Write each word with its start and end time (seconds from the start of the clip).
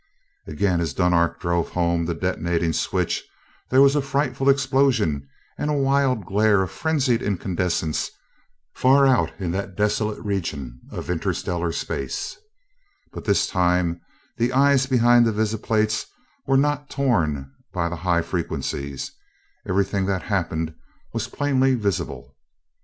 Again, 0.47 0.81
as 0.81 0.95
Dunark 0.95 1.39
drove 1.39 1.69
home 1.69 2.05
the 2.07 2.15
detonating 2.15 2.73
switch, 2.73 3.23
there 3.69 3.83
was 3.83 3.95
a 3.95 4.01
frightful 4.01 4.49
explosion 4.49 5.29
and 5.59 5.69
a 5.69 5.75
wild 5.75 6.25
glare 6.25 6.63
of 6.63 6.71
frenzied 6.71 7.21
incandescence 7.21 8.09
far 8.73 9.05
out 9.05 9.31
in 9.39 9.51
that 9.51 9.75
desolate 9.75 10.19
region 10.25 10.79
of 10.89 11.11
interstellar 11.11 11.71
space; 11.71 12.35
but 13.11 13.25
this 13.25 13.45
time 13.45 14.01
the 14.37 14.51
eyes 14.53 14.87
behind 14.87 15.23
the 15.27 15.31
visiplates 15.31 16.07
were 16.47 16.57
not 16.57 16.89
torn 16.89 17.53
by 17.71 17.87
the 17.87 17.97
high 17.97 18.23
frequencies, 18.23 19.11
everything 19.67 20.07
that 20.07 20.23
happened 20.23 20.73
was 21.13 21.27
plainly 21.27 21.75
visible. 21.75 22.35